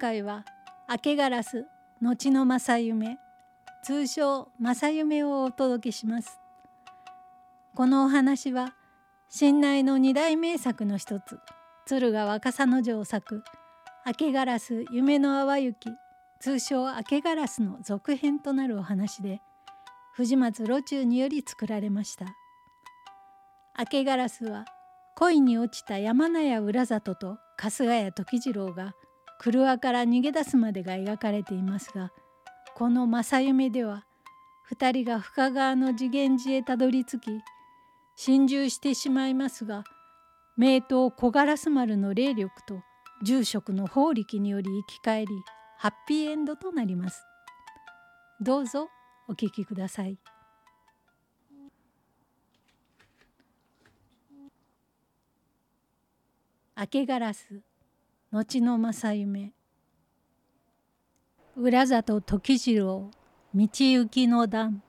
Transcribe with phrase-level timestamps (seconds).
[0.00, 0.46] 回は
[0.88, 1.66] 明けガラス
[2.00, 3.18] 後の正夢
[3.84, 6.40] 通称正夢をお届けします。
[7.74, 8.74] このお話は
[9.28, 11.38] 信内の二大名作の一つ
[11.86, 13.44] 敦賀若狭の城作
[14.06, 15.90] 明けガラス夢の淡雪
[16.40, 19.42] 通称明けガラスの続編となるお話で
[20.14, 22.24] 藤松露中により作られました。
[23.78, 24.64] 明けガラスは
[25.14, 28.94] 恋に落ちた山名屋浦里と春日谷時次郎が
[29.40, 32.12] 車から逃げ出すまでが描かれていますが
[32.74, 34.04] この正夢では
[34.70, 37.30] 2人が深川の次元寺へたどり着き
[38.16, 39.84] 心中してしまいますが
[40.58, 42.82] 名刀小烏丸の霊力と
[43.22, 45.32] 住職の法力により生き返り
[45.78, 47.24] ハッピーエンドとなります。
[48.42, 48.90] どうぞ
[49.26, 50.18] お聞きください。
[56.76, 57.62] 明けガラス
[58.32, 59.52] 後の正夢。
[61.56, 63.10] 浦里時次郎
[63.52, 64.84] 道行きの段。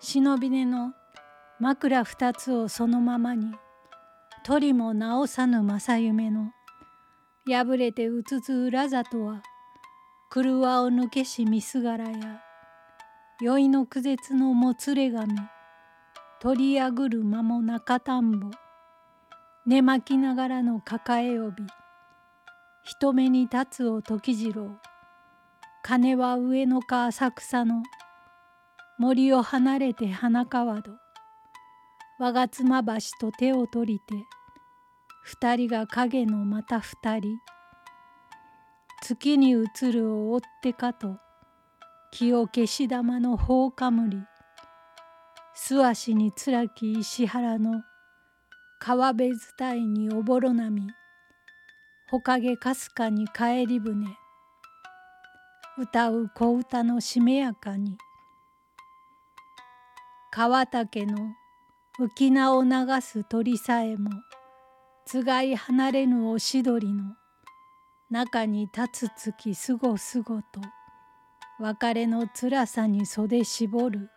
[0.00, 0.94] 忍び根の
[1.60, 3.52] 枕二つをそのままに
[4.42, 6.50] 鳥も直さぬ正夢の
[7.46, 9.42] 破れてうつつ浦里は
[10.30, 12.40] 車を抜けしみすがらや
[13.42, 15.38] 酔いの苦絶のもつれ髪
[16.40, 18.50] 取りやぐる間も中田んぼ。
[19.66, 21.64] 寝巻きながらの抱え帯
[22.82, 24.78] 人目に立つを時次郎。
[25.82, 27.82] 金は上野か浅草の
[28.98, 30.90] 森を離れて花川戸。
[32.18, 34.14] 我が妻橋と手を取りて
[35.22, 37.38] 二人が影のまた二人。
[39.02, 41.18] 月に映るを追ってかと
[42.10, 44.18] 気を消し玉の放かむり
[45.56, 47.84] 素足につらき石原の
[48.80, 50.82] 川辺伝いにおぼろ波
[52.10, 54.06] ほかげかすかに帰り船
[55.78, 57.96] 歌う小歌のしめやかに
[60.32, 61.16] 川竹の
[62.00, 62.70] 浮名を流
[63.00, 64.10] す鳥さえも
[65.06, 67.14] つがい離れぬおしどりの
[68.10, 70.60] 中に立つ月すごすごと
[71.60, 74.10] 別れの辛さに袖絞る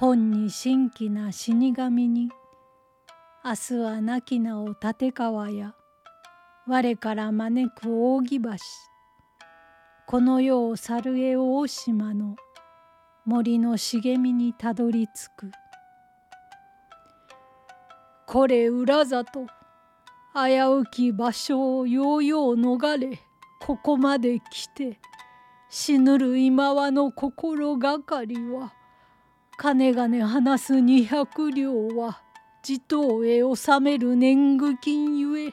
[0.00, 2.30] 本に新規な死神に
[3.44, 5.74] 明日は亡き名を立川や
[6.66, 8.50] 我から招く扇橋。
[10.06, 12.36] この世を去るへ大島の
[13.26, 15.52] 森の茂みにたどり着く。
[18.26, 19.46] これ裏里
[20.34, 20.40] 危
[20.78, 23.20] うき場所をようよう逃れ
[23.60, 24.98] ここまで来て
[25.68, 28.72] 死ぬる今はの心がかりは
[29.62, 32.22] 金金話す二百両は
[32.62, 35.52] 地頭へ納める年貢金ゆえ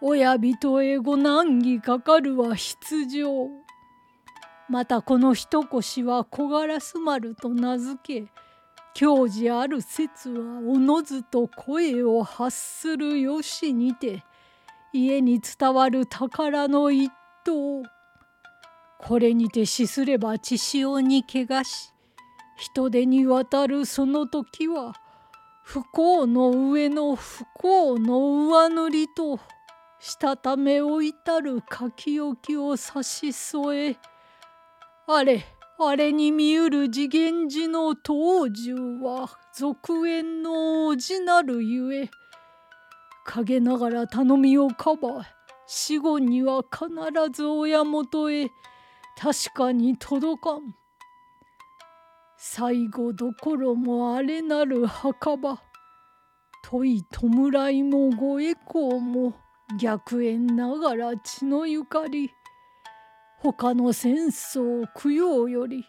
[0.00, 3.50] 親人へご難儀かかるは必定。
[4.70, 8.32] またこの一腰は小烏丸と名付け
[8.94, 14.24] 教示ある説はおのずと声を発するよしにて
[14.94, 17.12] 家に伝わる宝の一
[17.44, 17.82] 頭
[18.98, 21.93] これにて死すれば血潮に汚し
[22.56, 24.94] 人手に渡るその時は
[25.62, 29.40] 不幸の上の不幸の上塗りと
[29.98, 33.96] したためを至る書き置きを差し添え
[35.06, 35.44] あれ
[35.78, 42.10] あれに見うる次元寺の当主は続縁のおじなるゆえ
[43.24, 45.26] 陰ながら頼みをかば
[45.66, 46.88] 死後には必
[47.32, 48.48] ず親元へ
[49.18, 50.83] 確かに届かん。
[52.36, 55.60] 最後どころもあれなる墓場。
[56.64, 59.34] 問い弔いもご栄光も
[59.78, 62.30] 逆縁ながら血のゆかり。
[63.38, 65.84] 他の戦争供養より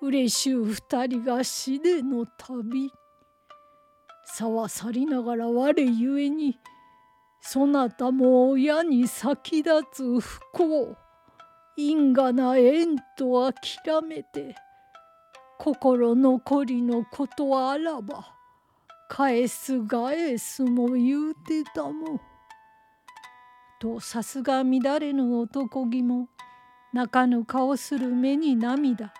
[0.00, 2.90] 嬉しゅう二人が死での旅。
[4.24, 6.58] さわさりながら我ゆえに
[7.40, 10.96] そなたも親に先立つ不幸。
[11.76, 14.56] 因果な縁と諦めて
[15.58, 18.32] 心残りのことあらば
[19.08, 22.20] 返す返すも言うてたも。
[23.80, 26.28] とさすが乱れぬ男気も
[26.92, 29.12] 泣かぬ顔する目に涙。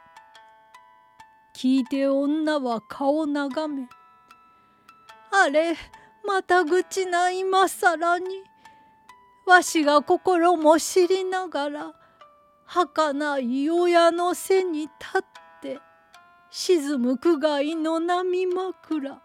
[1.56, 3.88] 聞いて女は顔眺め。
[5.32, 5.74] あれ
[6.24, 8.26] また愚痴な今更に。
[9.44, 11.92] わしが心も知りながら
[12.64, 15.22] 儚い親の背に立っ
[16.50, 19.20] 沈む苦界の波枕。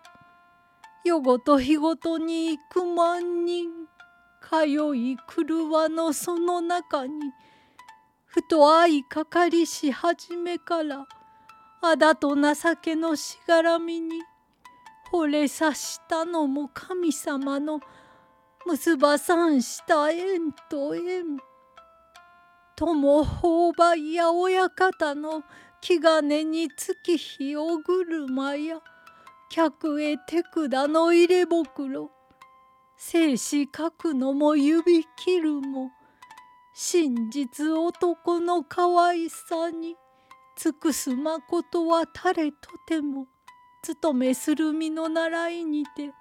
[1.06, 3.70] 夜ごと日ごとに幾万人
[4.42, 7.14] 通い狂わのその中に
[8.26, 11.06] ふと相かかりし始めから
[11.82, 14.22] あだと情けのしがらみに
[15.12, 17.80] 惚れさしたのも神様の
[18.66, 21.38] 結ばさんした縁と縁。
[22.76, 25.44] 友勾配や親方の
[25.86, 28.80] 気兼ねにつき火お車や
[29.50, 32.10] 客へ手札の入れ袋
[32.96, 35.92] 生死書くのも指切るも
[36.74, 39.98] 真実男の可愛さに
[40.56, 42.58] 尽くすまことは誰と
[42.88, 43.28] ても
[43.82, 46.12] 務めする身の習いにて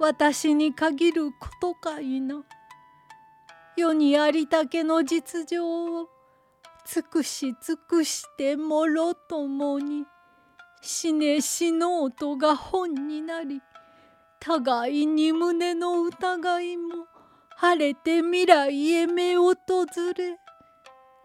[0.00, 2.42] 私に限ることかいな。
[3.76, 5.64] 世にありたけの実情
[6.00, 6.08] を
[6.86, 10.04] 尽くし尽くしてもろともに
[10.82, 13.62] 死ね死のうとが本になり
[14.38, 17.06] 互いに胸の疑いも
[17.56, 19.54] 晴れて未来へ目を訪
[20.16, 20.38] れ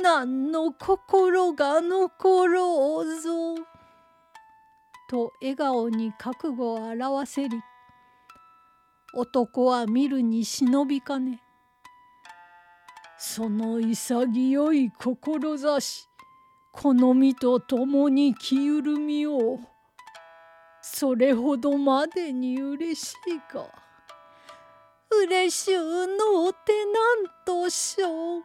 [0.01, 3.55] 何の心が残ろうぞ」
[5.09, 7.61] と笑顔に覚悟を表せり
[9.13, 11.41] 男は見るに忍びかね
[13.21, 16.07] その潔い志
[16.71, 19.59] 好みと共に気緩みを。
[20.81, 23.65] それほどまでに嬉しいか。
[25.11, 28.43] 嬉しゅうのうてなんとしょう。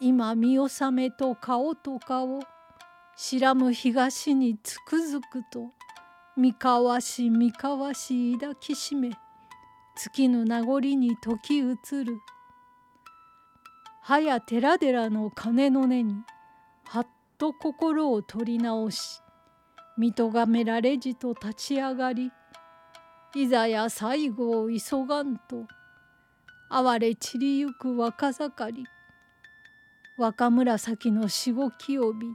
[0.00, 2.40] 今見納めと顔と顔。
[3.14, 5.70] 白む東につくづくと。
[6.36, 9.10] 三河し三河し抱きしめ。
[9.10, 9.16] 尽
[10.12, 12.18] きぬ名残に時移る。
[14.04, 16.16] はや寺々の鐘の音に
[16.84, 17.06] はっ
[17.38, 19.22] と心を取り直し
[19.96, 22.32] 見とがめられじと立ち上がり
[23.36, 25.68] いざや最後を急がんと
[26.68, 28.84] 哀れ散りゆく若盛り
[30.18, 32.34] 若紫のしごき帯引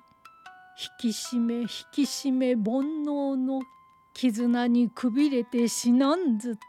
[0.98, 3.60] き締め引き締め煩悩の
[4.14, 6.62] 絆にくびれて死なんずと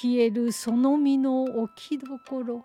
[0.00, 2.64] 消えるその身の置きどころ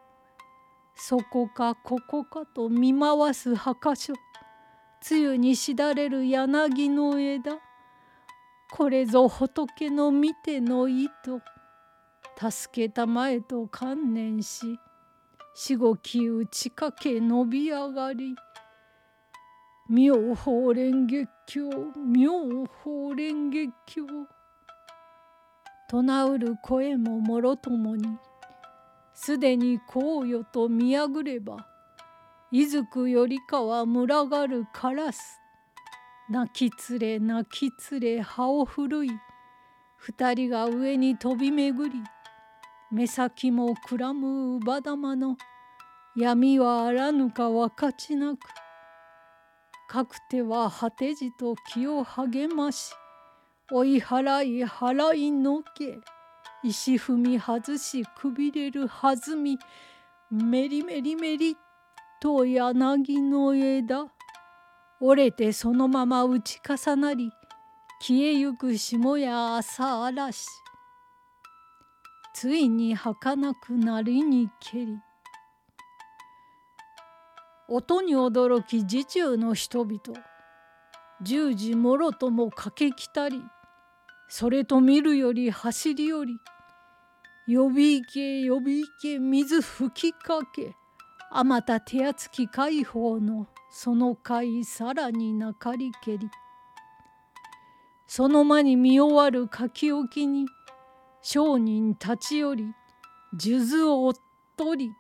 [0.96, 4.14] そこかここかと見回す墓所。
[5.12, 7.58] 梅雨にしだれる柳の枝。
[8.72, 11.42] これぞ仏の見ての意図。
[12.52, 14.80] 助けたまえと観念し
[15.54, 18.36] しごき打ちかけ伸び上がり。
[19.90, 21.62] 妙法蓮月経
[21.96, 24.02] 妙法蓮月経。
[25.88, 28.18] 唱うる声ももろともに
[29.16, 31.66] すでに紅葉と見やぐれば
[32.52, 35.40] いずくよりかは群がるカラス
[36.30, 39.10] 泣きつれ泣きつれ葉を震い
[39.98, 41.96] 二人が上に飛び巡り
[42.92, 45.38] 目先もくらむ乳母玉の
[46.18, 48.40] 闇はあらぬか分かちなく
[49.88, 52.94] かくては果てじと気を励まし
[53.72, 55.98] 追い払い払いのけ。
[56.68, 59.60] 石踏み外しくびれる弾み
[60.32, 61.56] メリメリメリ
[62.20, 64.08] と柳の枝。
[65.00, 67.30] 折れてそのまま打ち重なり
[68.02, 70.48] 消えゆく霜や朝嵐。
[72.34, 74.98] ついに儚くなりにけり。
[77.68, 80.00] 音に驚き自中の人々。
[81.22, 83.42] 十字もろとも駆け来たり
[84.28, 86.38] それと見るより走りより
[87.48, 90.76] 呼び行け呼び行け水吹きかけ。
[91.30, 96.30] あまた手厚き解放のその貝さらになかりけり。
[98.08, 100.48] その間に見終わる書き置きに
[101.22, 102.74] 商人立ち寄り
[103.38, 104.14] 数珠をおっ
[104.58, 104.92] とり。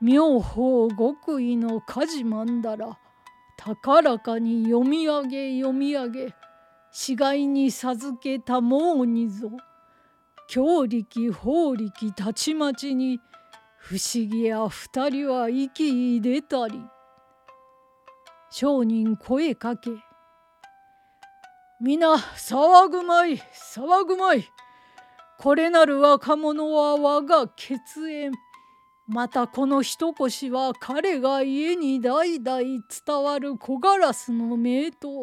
[0.00, 2.98] 妙法極意の火事まんだら
[3.58, 6.34] 高らかに読み上げ読み上げ。
[6.92, 9.50] 死骸に授けたもうにぞ
[10.48, 13.20] 強力法力たちまちに
[13.78, 16.80] 不思議や二人は息出たり。
[18.50, 19.90] 商人声かけ
[21.80, 24.48] 皆騒ぐまい騒ぐまい。
[25.38, 27.74] これなる若者は我が血
[28.08, 28.32] 縁。
[29.08, 35.22] またこの一腰は彼が家に代々伝わる小ガラスの名刀。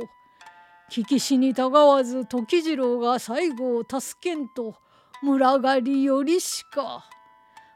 [0.91, 4.82] 聞きしにたがわず時次郎が最後を助けんと。
[5.23, 7.05] 群がりよりしか。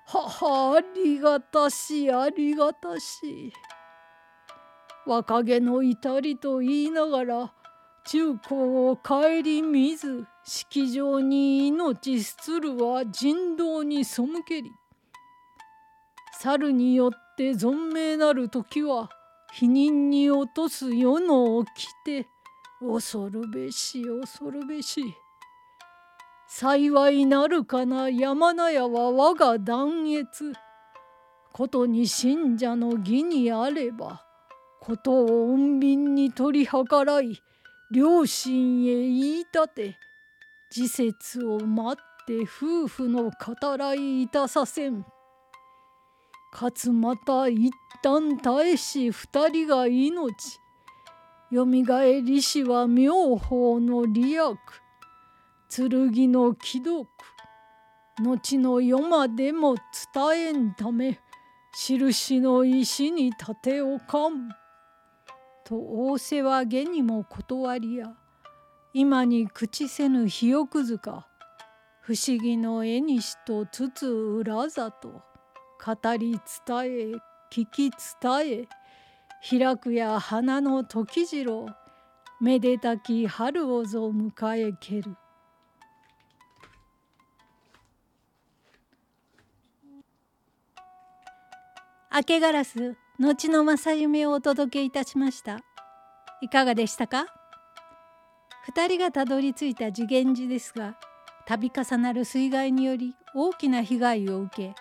[0.05, 3.53] ははありがたしありがたし。
[5.05, 7.53] 若気の至りと言いながら
[8.05, 14.69] 中高を顧みず式場に命すつるは人道に背けり
[16.39, 19.09] 猿によって存命なる時は
[19.53, 22.27] 否認に落とす世の掟
[22.81, 25.01] 恐るべし恐るべし
[26.49, 30.53] 幸いなるかな山名屋は我が断越。
[31.51, 34.21] ことに信者の義にあれば
[34.79, 37.41] ことを穏便に取り計らい
[37.91, 39.97] 両親へ言い立て
[40.69, 45.03] 時節を待って夫婦の語らいいたさせん。
[46.53, 47.71] かつまた一
[48.03, 50.59] 旦耐えし二人が命。
[51.51, 54.57] よみがえりしは妙法の利益。
[55.69, 57.07] 剣の既読。
[58.19, 61.19] 後の世までも伝えんため
[61.75, 64.49] 印の石に立ておかん。
[65.65, 68.15] と仰せは下にも断りや。
[68.93, 71.27] 今に口せぬ肥奥塚。
[72.01, 77.15] 不思議の絵にしとつつ裏里語り伝え
[77.51, 78.67] 聞き伝え。
[79.47, 81.67] 開くや花の時次郎。
[82.39, 85.15] めでたき春をぞ迎えける。
[92.17, 95.59] 明けガラス後の正夢をお届けいたしました。
[96.41, 97.27] いかがでしたか
[98.73, 100.97] ？2人がたどり着いた次元寺ですが
[101.47, 104.75] 度重なる水害により大きな被害を受け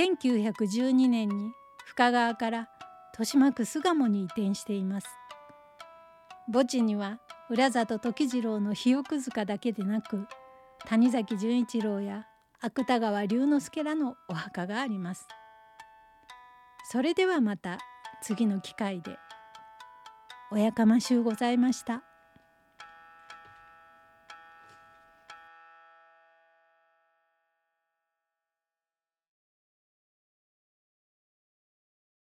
[0.00, 1.50] 1912年に
[1.86, 2.68] 深川から
[3.14, 5.08] 豊島区巣鴨に移転しています。
[6.52, 7.18] 墓地には
[7.50, 10.24] 浦里時次郎の肥奥塚だけでなく
[10.86, 12.28] 谷崎潤一郎や
[12.60, 15.26] 芥川龍之介らのお墓があります。
[16.92, 17.78] それではまた
[18.20, 19.16] 次の機会で
[20.50, 22.02] おやかましゅうございました。